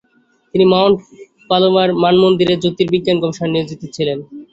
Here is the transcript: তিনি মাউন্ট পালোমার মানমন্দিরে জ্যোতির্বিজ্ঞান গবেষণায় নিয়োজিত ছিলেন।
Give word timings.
তিনি 0.53 0.65
মাউন্ট 0.73 0.97
পালোমার 1.49 1.89
মানমন্দিরে 2.03 2.55
জ্যোতির্বিজ্ঞান 2.63 3.17
গবেষণায় 3.19 3.53
নিয়োজিত 3.53 3.81
ছিলেন। 3.95 4.17